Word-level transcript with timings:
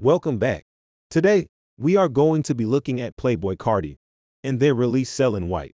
Welcome 0.00 0.38
back. 0.38 0.64
Today, 1.10 1.48
we 1.76 1.96
are 1.96 2.08
going 2.08 2.44
to 2.44 2.54
be 2.54 2.64
looking 2.64 3.00
at 3.00 3.16
Playboi 3.16 3.56
Carti 3.56 3.96
and 4.44 4.60
their 4.60 4.72
release 4.72 5.10
Selling 5.10 5.48
White. 5.48 5.74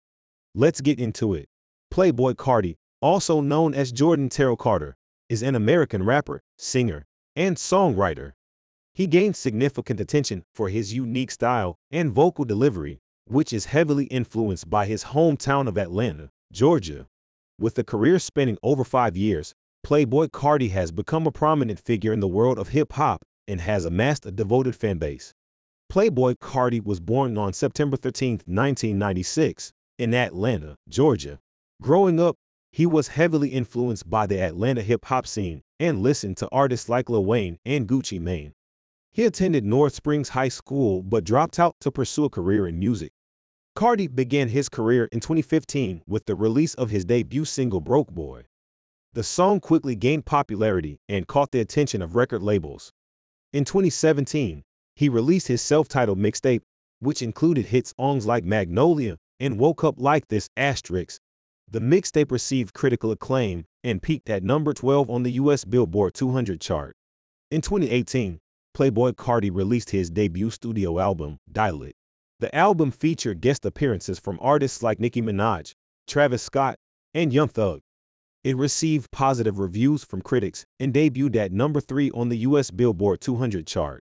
Let's 0.54 0.80
get 0.80 1.00
into 1.00 1.34
it. 1.34 1.48
Playboi 1.92 2.36
Carti, 2.36 2.76
also 3.00 3.40
known 3.40 3.74
as 3.74 3.90
Jordan 3.90 4.28
Terrell 4.28 4.54
Carter, 4.54 4.94
is 5.28 5.42
an 5.42 5.56
American 5.56 6.04
rapper, 6.04 6.40
singer, 6.56 7.04
and 7.34 7.56
songwriter. 7.56 8.34
He 8.94 9.08
gained 9.08 9.34
significant 9.34 9.98
attention 9.98 10.44
for 10.54 10.68
his 10.68 10.94
unique 10.94 11.32
style 11.32 11.74
and 11.90 12.12
vocal 12.12 12.44
delivery, 12.44 13.00
which 13.26 13.52
is 13.52 13.64
heavily 13.64 14.04
influenced 14.04 14.70
by 14.70 14.86
his 14.86 15.06
hometown 15.06 15.66
of 15.66 15.76
Atlanta, 15.76 16.30
Georgia. 16.52 17.08
With 17.58 17.76
a 17.76 17.82
career 17.82 18.20
spanning 18.20 18.58
over 18.62 18.84
five 18.84 19.16
years, 19.16 19.52
Playboi 19.84 20.28
Carti 20.28 20.70
has 20.70 20.92
become 20.92 21.26
a 21.26 21.32
prominent 21.32 21.80
figure 21.80 22.12
in 22.12 22.20
the 22.20 22.28
world 22.28 22.56
of 22.60 22.68
hip 22.68 22.92
hop 22.92 23.24
and 23.46 23.60
has 23.60 23.84
amassed 23.84 24.26
a 24.26 24.30
devoted 24.30 24.76
fan 24.76 24.98
base. 24.98 25.34
Playboi 25.92 26.36
Carti 26.36 26.82
was 26.82 27.00
born 27.00 27.36
on 27.36 27.52
September 27.52 27.96
13, 27.96 28.32
1996, 28.46 29.72
in 29.98 30.14
Atlanta, 30.14 30.76
Georgia. 30.88 31.38
Growing 31.80 32.18
up, 32.18 32.36
he 32.70 32.86
was 32.86 33.08
heavily 33.08 33.50
influenced 33.50 34.08
by 34.08 34.26
the 34.26 34.40
Atlanta 34.40 34.82
hip 34.82 35.04
hop 35.04 35.26
scene 35.26 35.62
and 35.78 36.02
listened 36.02 36.38
to 36.38 36.48
artists 36.50 36.88
like 36.88 37.10
Lil 37.10 37.24
Wayne 37.24 37.58
and 37.66 37.86
Gucci 37.86 38.18
Mane. 38.18 38.52
He 39.12 39.24
attended 39.26 39.64
North 39.64 39.94
Springs 39.94 40.30
High 40.30 40.48
School 40.48 41.02
but 41.02 41.24
dropped 41.24 41.58
out 41.58 41.76
to 41.80 41.90
pursue 41.90 42.24
a 42.24 42.30
career 42.30 42.66
in 42.66 42.78
music. 42.78 43.12
Carti 43.76 44.06
began 44.06 44.48
his 44.48 44.68
career 44.70 45.08
in 45.12 45.20
2015 45.20 46.02
with 46.06 46.24
the 46.24 46.34
release 46.34 46.74
of 46.74 46.90
his 46.90 47.04
debut 47.04 47.44
single 47.44 47.80
Broke 47.80 48.10
Boy. 48.10 48.44
The 49.12 49.22
song 49.22 49.60
quickly 49.60 49.94
gained 49.94 50.24
popularity 50.24 50.98
and 51.08 51.26
caught 51.26 51.52
the 51.52 51.60
attention 51.60 52.00
of 52.00 52.16
record 52.16 52.42
labels. 52.42 52.92
In 53.52 53.66
2017, 53.66 54.62
he 54.96 55.08
released 55.10 55.48
his 55.48 55.60
self-titled 55.60 56.18
mixtape, 56.18 56.62
which 57.00 57.20
included 57.20 57.66
hit 57.66 57.92
songs 57.98 58.24
like 58.24 58.44
Magnolia 58.44 59.18
and 59.40 59.58
Woke 59.58 59.84
Up 59.84 59.96
Like 59.98 60.28
This 60.28 60.48
asterisk. 60.56 61.20
The 61.70 61.80
mixtape 61.80 62.30
received 62.30 62.72
critical 62.72 63.10
acclaim 63.10 63.64
and 63.84 64.00
peaked 64.02 64.30
at 64.30 64.42
number 64.42 64.72
12 64.72 65.10
on 65.10 65.22
the 65.22 65.32
US 65.32 65.66
Billboard 65.66 66.14
200 66.14 66.62
chart. 66.62 66.94
In 67.50 67.60
2018, 67.60 68.38
Playboi 68.74 69.12
Carti 69.12 69.50
released 69.52 69.90
his 69.90 70.08
debut 70.08 70.48
studio 70.48 70.98
album, 70.98 71.38
Die 71.50 71.70
Lit. 71.70 71.94
The 72.40 72.54
album 72.54 72.90
featured 72.90 73.42
guest 73.42 73.66
appearances 73.66 74.18
from 74.18 74.38
artists 74.40 74.82
like 74.82 74.98
Nicki 74.98 75.20
Minaj, 75.20 75.74
Travis 76.06 76.42
Scott, 76.42 76.76
and 77.12 77.32
Young 77.32 77.48
Thug. 77.48 77.80
It 78.44 78.56
received 78.56 79.12
positive 79.12 79.60
reviews 79.60 80.02
from 80.02 80.20
critics 80.20 80.66
and 80.80 80.92
debuted 80.92 81.36
at 81.36 81.52
number 81.52 81.80
3 81.80 82.10
on 82.10 82.28
the 82.28 82.38
US 82.38 82.72
Billboard 82.72 83.20
200 83.20 83.68
chart. 83.68 84.02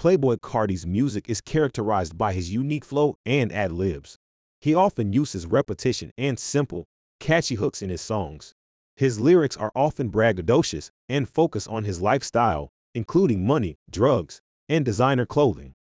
Playboi 0.00 0.38
Carti's 0.38 0.84
music 0.84 1.28
is 1.28 1.40
characterized 1.40 2.18
by 2.18 2.32
his 2.32 2.52
unique 2.52 2.84
flow 2.84 3.16
and 3.24 3.52
ad 3.52 3.70
libs. 3.70 4.16
He 4.60 4.74
often 4.74 5.12
uses 5.12 5.46
repetition 5.46 6.10
and 6.18 6.40
simple, 6.40 6.86
catchy 7.20 7.54
hooks 7.54 7.80
in 7.80 7.88
his 7.90 8.00
songs. 8.00 8.52
His 8.96 9.20
lyrics 9.20 9.56
are 9.56 9.70
often 9.76 10.10
braggadocious 10.10 10.90
and 11.08 11.28
focus 11.28 11.68
on 11.68 11.84
his 11.84 12.00
lifestyle, 12.00 12.70
including 12.96 13.46
money, 13.46 13.76
drugs, 13.88 14.40
and 14.68 14.84
designer 14.84 15.24
clothing. 15.24 15.74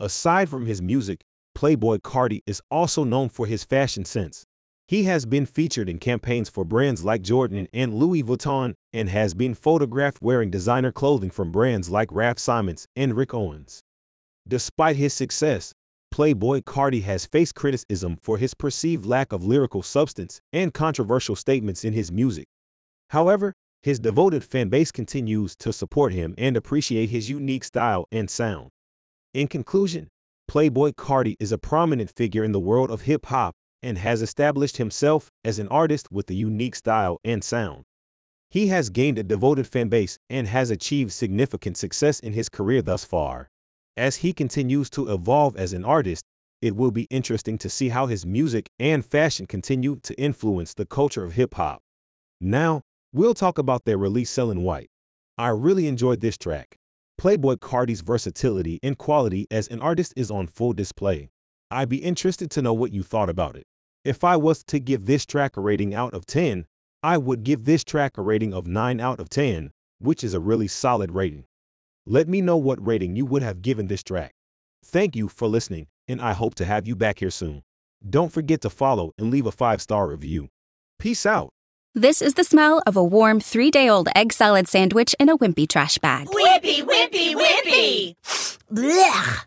Aside 0.00 0.48
from 0.48 0.64
his 0.64 0.80
music, 0.80 1.20
Playboi 1.54 2.00
Carti 2.00 2.40
is 2.46 2.62
also 2.70 3.04
known 3.04 3.28
for 3.28 3.46
his 3.46 3.64
fashion 3.64 4.06
sense. 4.06 4.46
He 4.86 5.04
has 5.04 5.24
been 5.24 5.46
featured 5.46 5.88
in 5.88 5.98
campaigns 5.98 6.50
for 6.50 6.62
brands 6.62 7.04
like 7.04 7.22
Jordan 7.22 7.68
and 7.72 7.94
Louis 7.94 8.22
Vuitton 8.22 8.74
and 8.92 9.08
has 9.08 9.32
been 9.32 9.54
photographed 9.54 10.20
wearing 10.20 10.50
designer 10.50 10.92
clothing 10.92 11.30
from 11.30 11.50
brands 11.50 11.88
like 11.88 12.12
Raf 12.12 12.38
Simons 12.38 12.86
and 12.94 13.16
Rick 13.16 13.32
Owens. 13.32 13.80
Despite 14.46 14.96
his 14.96 15.14
success, 15.14 15.72
Playboi 16.14 16.62
Carti 16.64 17.02
has 17.02 17.24
faced 17.24 17.54
criticism 17.54 18.18
for 18.20 18.36
his 18.36 18.52
perceived 18.52 19.06
lack 19.06 19.32
of 19.32 19.42
lyrical 19.42 19.82
substance 19.82 20.42
and 20.52 20.74
controversial 20.74 21.34
statements 21.34 21.82
in 21.82 21.94
his 21.94 22.12
music. 22.12 22.46
However, 23.08 23.54
his 23.82 23.98
devoted 23.98 24.44
fan 24.44 24.68
base 24.68 24.92
continues 24.92 25.56
to 25.56 25.72
support 25.72 26.12
him 26.12 26.34
and 26.36 26.58
appreciate 26.58 27.08
his 27.08 27.30
unique 27.30 27.64
style 27.64 28.06
and 28.12 28.28
sound. 28.28 28.68
In 29.32 29.48
conclusion, 29.48 30.08
Playboi 30.50 30.94
Carti 30.94 31.36
is 31.40 31.52
a 31.52 31.58
prominent 31.58 32.12
figure 32.14 32.44
in 32.44 32.52
the 32.52 32.60
world 32.60 32.90
of 32.90 33.02
hip 33.02 33.26
hop 33.26 33.54
and 33.84 33.98
has 33.98 34.22
established 34.22 34.78
himself 34.78 35.30
as 35.44 35.60
an 35.60 35.68
artist 35.68 36.10
with 36.10 36.28
a 36.30 36.34
unique 36.34 36.74
style 36.74 37.20
and 37.22 37.44
sound. 37.44 37.84
He 38.50 38.68
has 38.68 38.88
gained 38.88 39.18
a 39.18 39.22
devoted 39.22 39.66
fan 39.66 39.88
base 39.88 40.18
and 40.30 40.48
has 40.48 40.70
achieved 40.70 41.12
significant 41.12 41.76
success 41.76 42.18
in 42.18 42.32
his 42.32 42.48
career 42.48 42.82
thus 42.82 43.04
far. 43.04 43.50
As 43.96 44.16
he 44.16 44.32
continues 44.32 44.88
to 44.90 45.12
evolve 45.12 45.56
as 45.56 45.72
an 45.72 45.84
artist, 45.84 46.24
it 46.62 46.74
will 46.74 46.90
be 46.90 47.06
interesting 47.10 47.58
to 47.58 47.68
see 47.68 47.90
how 47.90 48.06
his 48.06 48.24
music 48.24 48.70
and 48.78 49.04
fashion 49.04 49.46
continue 49.46 49.96
to 50.02 50.14
influence 50.14 50.72
the 50.72 50.86
culture 50.86 51.22
of 51.22 51.34
hip 51.34 51.54
hop. 51.54 51.82
Now, 52.40 52.80
we'll 53.12 53.34
talk 53.34 53.58
about 53.58 53.84
their 53.84 53.98
release 53.98 54.30
Selling 54.30 54.62
White. 54.62 54.88
I 55.36 55.48
really 55.48 55.86
enjoyed 55.86 56.20
this 56.20 56.38
track. 56.38 56.76
Playboi 57.20 57.60
Carti's 57.60 58.00
versatility 58.00 58.80
and 58.82 58.96
quality 58.96 59.46
as 59.50 59.68
an 59.68 59.80
artist 59.80 60.14
is 60.16 60.30
on 60.30 60.46
full 60.46 60.72
display. 60.72 61.28
I'd 61.70 61.88
be 61.88 61.98
interested 61.98 62.50
to 62.52 62.62
know 62.62 62.72
what 62.72 62.92
you 62.92 63.02
thought 63.02 63.28
about 63.28 63.56
it. 63.56 63.66
If 64.04 64.22
I 64.22 64.36
was 64.36 64.62
to 64.64 64.78
give 64.78 65.06
this 65.06 65.24
track 65.24 65.56
a 65.56 65.62
rating 65.62 65.94
out 65.94 66.12
of 66.12 66.26
10, 66.26 66.66
I 67.02 67.16
would 67.16 67.42
give 67.42 67.64
this 67.64 67.82
track 67.82 68.18
a 68.18 68.22
rating 68.22 68.52
of 68.52 68.66
9 68.66 69.00
out 69.00 69.18
of 69.18 69.30
10, 69.30 69.70
which 69.98 70.22
is 70.22 70.34
a 70.34 70.40
really 70.40 70.68
solid 70.68 71.12
rating. 71.12 71.44
Let 72.04 72.28
me 72.28 72.42
know 72.42 72.58
what 72.58 72.86
rating 72.86 73.16
you 73.16 73.24
would 73.24 73.42
have 73.42 73.62
given 73.62 73.86
this 73.86 74.02
track. 74.02 74.34
Thank 74.84 75.16
you 75.16 75.28
for 75.28 75.48
listening, 75.48 75.86
and 76.06 76.20
I 76.20 76.34
hope 76.34 76.54
to 76.56 76.66
have 76.66 76.86
you 76.86 76.94
back 76.94 77.20
here 77.20 77.30
soon. 77.30 77.62
Don't 78.06 78.30
forget 78.30 78.60
to 78.60 78.68
follow 78.68 79.12
and 79.16 79.30
leave 79.30 79.46
a 79.46 79.52
five 79.52 79.80
star 79.80 80.06
review. 80.06 80.50
Peace 80.98 81.24
out. 81.24 81.48
This 81.94 82.20
is 82.20 82.34
the 82.34 82.44
smell 82.44 82.82
of 82.86 82.96
a 82.96 83.04
warm 83.04 83.40
three 83.40 83.70
day 83.70 83.88
old 83.88 84.10
egg 84.14 84.34
salad 84.34 84.68
sandwich 84.68 85.14
in 85.18 85.30
a 85.30 85.38
wimpy 85.38 85.66
trash 85.66 85.96
bag. 85.96 86.26
Wimpy, 86.26 86.82
wimpy, 86.82 87.34
wimpy! 87.34 88.16
Blech. 88.70 89.46